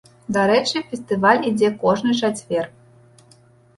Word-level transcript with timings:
Дарэчы, 0.37 0.77
фестываль 0.93 1.45
ідзе 1.51 1.69
кожны 1.85 2.11
чацвер. 2.25 2.65